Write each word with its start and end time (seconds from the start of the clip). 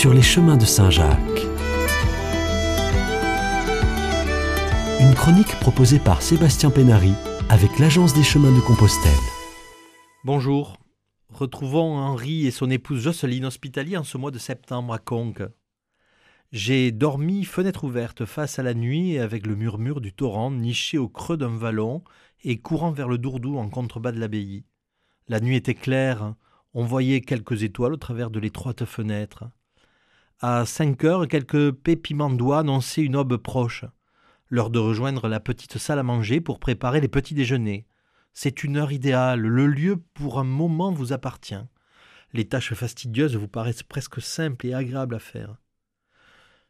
sur 0.00 0.14
les 0.14 0.22
chemins 0.22 0.56
de 0.56 0.64
Saint-Jacques. 0.64 1.44
Une 4.98 5.14
chronique 5.14 5.54
proposée 5.60 5.98
par 5.98 6.22
Sébastien 6.22 6.70
Pénary 6.70 7.12
avec 7.50 7.78
l'Agence 7.78 8.14
des 8.14 8.22
chemins 8.22 8.50
de 8.50 8.62
Compostelle. 8.62 9.12
Bonjour. 10.24 10.78
Retrouvons 11.28 11.98
Henri 11.98 12.46
et 12.46 12.50
son 12.50 12.70
épouse 12.70 13.02
Jocelyne 13.02 13.44
hospitaliers 13.44 13.98
en 13.98 14.02
ce 14.02 14.16
mois 14.16 14.30
de 14.30 14.38
septembre 14.38 14.94
à 14.94 14.98
Conques. 14.98 15.46
J'ai 16.50 16.92
dormi 16.92 17.44
fenêtre 17.44 17.84
ouverte 17.84 18.24
face 18.24 18.58
à 18.58 18.62
la 18.62 18.72
nuit 18.72 19.12
et 19.12 19.20
avec 19.20 19.46
le 19.46 19.54
murmure 19.54 20.00
du 20.00 20.14
torrent 20.14 20.50
niché 20.50 20.96
au 20.96 21.10
creux 21.10 21.36
d'un 21.36 21.54
vallon 21.54 22.02
et 22.42 22.56
courant 22.56 22.90
vers 22.90 23.10
le 23.10 23.18
Dourdou 23.18 23.58
en 23.58 23.68
contrebas 23.68 24.12
de 24.12 24.18
l'abbaye. 24.18 24.64
La 25.28 25.40
nuit 25.40 25.56
était 25.56 25.74
claire, 25.74 26.36
on 26.72 26.86
voyait 26.86 27.20
quelques 27.20 27.64
étoiles 27.64 27.92
au 27.92 27.98
travers 27.98 28.30
de 28.30 28.40
l'étroite 28.40 28.86
fenêtre. 28.86 29.44
À 30.42 30.64
cinq 30.64 31.04
heures, 31.04 31.28
quelques 31.28 31.70
pépiments 31.70 32.30
d'oie 32.30 32.60
annonçaient 32.60 33.02
une 33.02 33.16
aube 33.16 33.36
proche. 33.36 33.84
L'heure 34.48 34.70
de 34.70 34.78
rejoindre 34.78 35.28
la 35.28 35.38
petite 35.38 35.76
salle 35.76 35.98
à 35.98 36.02
manger 36.02 36.40
pour 36.40 36.58
préparer 36.58 37.02
les 37.02 37.08
petits 37.08 37.34
déjeuners. 37.34 37.86
C'est 38.32 38.64
une 38.64 38.78
heure 38.78 38.90
idéale, 38.90 39.40
le 39.40 39.66
lieu 39.66 40.02
pour 40.14 40.38
un 40.38 40.44
moment 40.44 40.92
vous 40.92 41.12
appartient. 41.12 41.62
Les 42.32 42.48
tâches 42.48 42.72
fastidieuses 42.72 43.36
vous 43.36 43.48
paraissent 43.48 43.82
presque 43.82 44.22
simples 44.22 44.66
et 44.66 44.72
agréables 44.72 45.16
à 45.16 45.18
faire. 45.18 45.56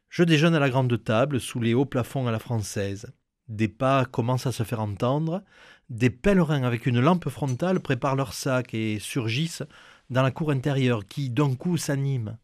Je 0.09 0.23
déjeune 0.23 0.55
à 0.55 0.59
la 0.59 0.69
grande 0.69 1.01
table, 1.01 1.39
sous 1.39 1.61
les 1.61 1.73
hauts 1.73 1.85
plafonds 1.85 2.27
à 2.27 2.31
la 2.33 2.39
française. 2.39 3.13
Des 3.47 3.69
pas 3.69 4.03
commencent 4.03 4.47
à 4.47 4.51
se 4.51 4.63
faire 4.63 4.81
entendre, 4.81 5.45
des 5.89 6.09
pèlerins 6.09 6.63
avec 6.63 6.87
une 6.87 6.99
lampe 6.99 7.29
frontale 7.29 7.79
préparent 7.79 8.17
leurs 8.17 8.33
sacs 8.33 8.73
et 8.73 8.99
surgissent 8.99 9.63
dans 10.09 10.23
la 10.23 10.31
cour 10.31 10.51
intérieure 10.51 11.07
qui, 11.07 11.29
d'un 11.29 11.55
coup, 11.55 11.77
s'anime. 11.77 12.37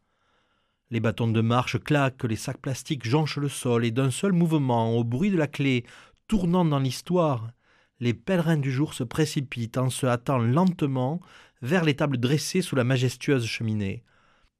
Les 0.89 0.99
bâtons 0.99 1.27
de 1.27 1.41
marche 1.41 1.77
claquent, 1.83 2.23
les 2.23 2.35
sacs 2.35 2.61
plastiques 2.61 3.07
jonchent 3.07 3.37
le 3.37 3.49
sol, 3.49 3.83
et 3.83 3.91
d'un 3.91 4.11
seul 4.11 4.31
mouvement, 4.31 4.95
au 4.95 5.03
bruit 5.03 5.31
de 5.31 5.37
la 5.37 5.47
clé 5.47 5.85
tournant 6.27 6.65
dans 6.65 6.79
l'histoire, 6.79 7.51
les 7.99 8.13
pèlerins 8.13 8.57
du 8.57 8.71
jour 8.71 8.93
se 8.93 9.03
précipitent 9.03 9.77
en 9.77 9.89
se 9.89 10.05
hâtant 10.05 10.37
lentement 10.37 11.19
vers 11.61 11.83
les 11.83 11.95
tables 11.95 12.17
dressées 12.17 12.61
sous 12.61 12.75
la 12.75 12.83
majestueuse 12.83 13.45
cheminée. 13.45 14.03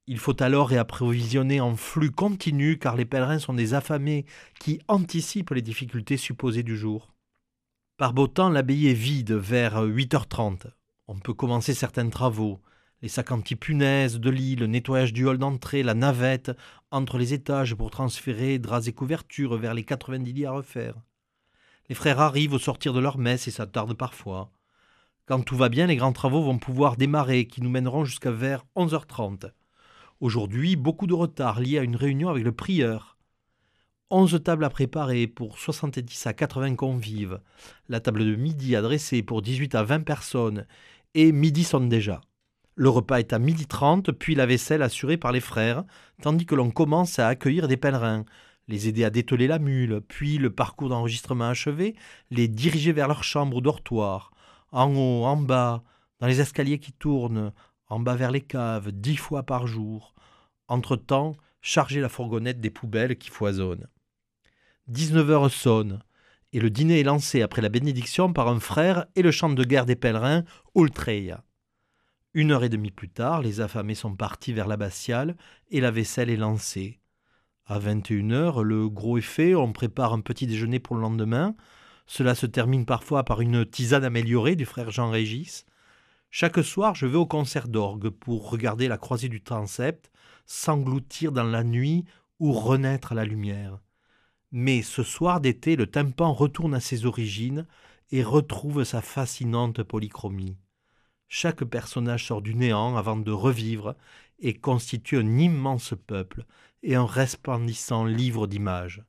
Il 0.08 0.20
faut 0.20 0.42
alors 0.42 0.70
réapprovisionner 0.70 1.60
en 1.60 1.76
flux 1.76 2.12
continu 2.12 2.80
car 2.80 2.96
les 2.96 3.06
pèlerins 3.06 3.40
sont 3.40 3.54
des 3.54 3.74
affamés 3.74 4.26
qui 4.60 4.80
anticipent 4.88 5.52
les 5.52 5.62
difficultés 5.62 6.18
supposées 6.18 6.64
du 6.64 6.78
jour. 6.78 7.14
Par 7.98 8.14
beau 8.14 8.28
temps, 8.28 8.50
l'abbaye 8.50 8.88
est 8.88 8.94
vide 8.94 9.34
vers 9.34 9.84
8h30. 9.84 10.68
On 11.08 11.20
peut 11.20 11.34
commencer 11.34 11.74
certains 11.74 12.10
travaux. 12.10 12.62
Les 13.04 13.10
sacs 13.10 13.32
anti-punaises 13.32 14.20
de 14.20 14.30
lit, 14.32 14.56
le 14.56 14.66
nettoyage 14.66 15.14
du 15.14 15.28
hall 15.28 15.38
d'entrée, 15.38 15.84
la 15.84 15.94
navette 15.94 16.52
entre 16.90 17.20
les 17.20 17.34
étages 17.34 17.76
pour 17.76 17.92
transférer 17.92 18.58
draps 18.58 18.88
et 18.88 18.94
couvertures 18.94 19.56
vers 19.56 19.76
les 19.76 19.84
90 19.84 20.34
lits 20.34 20.46
à 20.48 20.52
refaire. 20.52 20.96
Les 21.90 21.96
frères 21.96 22.20
arrivent 22.20 22.54
au 22.54 22.60
sortir 22.60 22.94
de 22.94 23.00
leur 23.00 23.20
messe 23.20 23.48
et 23.48 23.52
ça 23.52 23.68
tarde 23.68 23.94
parfois. 23.94 24.52
Quand 25.28 25.42
tout 25.42 25.56
va 25.56 25.70
bien, 25.70 25.86
les 25.86 25.96
grands 25.96 26.12
travaux 26.12 26.42
vont 26.42 26.58
pouvoir 26.58 26.98
démarrer 26.98 27.46
qui 27.46 27.62
nous 27.62 27.70
mèneront 27.70 28.04
jusqu'à 28.04 28.32
vers 28.32 28.66
11h30. 28.76 29.52
Aujourd'hui, 30.20 30.76
beaucoup 30.76 31.06
de 31.06 31.14
retard 31.14 31.60
lié 31.60 31.78
à 31.78 31.84
une 31.84 31.96
réunion 31.96 32.30
avec 32.30 32.44
le 32.44 32.52
prieur. 32.52 33.18
Onze 34.10 34.42
tables 34.44 34.64
à 34.64 34.72
préparer 34.72 35.28
pour 35.28 35.60
70 35.60 36.26
à 36.26 36.34
80 36.34 36.76
convives. 36.76 37.42
La 37.90 38.00
table 38.00 38.26
de 38.26 38.36
midi 38.36 38.76
adressée 38.76 39.22
pour 39.22 39.44
18 39.44 39.76
à 39.76 39.84
20 39.84 40.00
personnes. 40.00 40.66
Et 41.14 41.32
midi 41.32 41.64
sonne 41.64 41.90
déjà. 41.90 42.22
Le 42.80 42.90
repas 42.90 43.18
est 43.18 43.34
à 43.34 43.40
midi 43.40 43.66
30, 43.66 44.12
puis 44.12 44.36
la 44.36 44.46
vaisselle 44.46 44.84
assurée 44.84 45.18
par 45.18 45.32
les 45.32 45.40
frères, 45.40 45.84
tandis 46.22 46.46
que 46.46 46.54
l'on 46.54 46.70
commence 46.70 47.18
à 47.18 47.28
accueillir 47.28 47.68
des 47.68 47.76
pèlerins, 47.76 48.24
les 48.68 48.88
aider 48.88 49.04
à 49.04 49.10
dételer 49.10 49.48
la 49.48 49.58
mule, 49.58 50.02
puis 50.08 50.38
le 50.38 50.52
parcours 50.52 50.90
d'enregistrement 50.90 51.50
achevé, 51.50 51.96
les 52.30 52.48
diriger 52.48 52.92
vers 52.92 53.08
leur 53.08 53.24
chambre 53.24 53.58
ou 53.58 53.62
dortoir, 53.62 54.30
en 54.72 54.94
haut, 54.96 55.26
en 55.26 55.38
bas, 55.38 55.82
dans 56.20 56.28
les 56.28 56.40
escaliers 56.40 56.78
qui 56.78 56.94
tournent, 56.94 57.52
en 57.88 58.00
bas 58.00 58.16
vers 58.16 58.30
les 58.30 58.42
caves, 58.42 58.92
dix 58.92 59.18
fois 59.18 59.42
par 59.42 59.66
jour. 59.66 60.14
Entre-temps, 60.68 61.36
charger 61.62 62.00
la 62.00 62.10
fourgonnette 62.10 62.62
des 62.62 62.70
poubelles 62.70 63.18
qui 63.18 63.32
foisonnent. 63.32 63.88
19 64.86 65.32
heures 65.32 65.52
sonnent, 65.52 66.04
et 66.54 66.60
le 66.60 66.70
dîner 66.70 67.00
est 67.00 67.04
lancé 67.04 67.42
après 67.42 67.64
la 67.64 67.70
bénédiction 67.70 68.32
par 68.34 68.50
un 68.50 68.60
frère 68.60 69.08
et 69.16 69.24
le 69.24 69.32
chant 69.32 69.50
de 69.50 69.64
guerre 69.64 69.88
des 69.88 69.96
pèlerins, 69.96 70.44
Ultreia. 70.76 71.44
Une 72.38 72.52
heure 72.52 72.64
et 72.64 72.70
demie 72.70 72.92
plus 72.92 73.10
tard, 73.10 73.42
les 73.42 73.62
affamés 73.62 73.96
sont 73.96 74.16
partis 74.16 74.54
vers 74.54 74.68
l'abbatiale 74.68 75.36
et 75.72 75.82
la 75.82 75.90
vaisselle 75.90 76.30
est 76.30 76.38
lancée. 76.38 77.00
À 77.66 77.80
21 77.80 78.30
heures, 78.30 78.64
le 78.64 78.90
gros 78.90 79.18
est 79.18 79.22
fait, 79.22 79.56
on 79.56 79.74
prépare 79.74 80.14
un 80.14 80.22
petit 80.22 80.46
déjeuner 80.46 80.78
pour 80.78 80.96
le 80.96 81.02
lendemain. 81.02 81.56
Cela 82.06 82.36
se 82.36 82.46
termine 82.46 82.86
parfois 82.86 83.24
par 83.24 83.42
une 83.42 83.66
tisane 83.66 84.04
améliorée 84.04 84.56
du 84.56 84.66
frère 84.66 84.92
Jean-Régis. 84.92 85.66
Chaque 86.30 86.64
soir, 86.64 86.94
je 86.94 87.08
vais 87.08 87.18
au 87.18 87.26
concert 87.26 87.68
d'orgue 87.68 88.10
pour 88.10 88.52
regarder 88.52 88.88
la 88.88 89.00
croisée 89.00 89.30
du 89.30 89.42
transept, 89.42 90.12
s'engloutir 90.46 91.32
dans 91.32 91.44
la 91.44 91.64
nuit 91.64 92.06
ou 92.40 92.54
renaître 92.54 93.14
à 93.14 93.16
la 93.16 93.26
lumière. 93.26 93.80
Mais 94.52 94.84
ce 94.84 95.02
soir 95.02 95.42
d'été, 95.42 95.76
le 95.76 95.88
tympan 95.88 96.34
retourne 96.34 96.76
à 96.76 96.82
ses 96.82 97.08
origines 97.08 97.66
et 98.12 98.22
retrouve 98.22 98.84
sa 98.84 99.02
fascinante 99.02 99.82
polychromie. 99.82 100.56
Chaque 101.28 101.64
personnage 101.64 102.26
sort 102.26 102.42
du 102.42 102.56
néant 102.56 102.96
avant 102.96 103.18
de 103.18 103.32
revivre 103.32 103.96
et 104.40 104.54
constitue 104.54 105.18
un 105.18 105.38
immense 105.38 105.94
peuple 106.08 106.46
et 106.84 106.96
un 106.96 107.06
resplendissant 107.06 108.06
livre 108.06 108.48
d'images. 108.48 109.04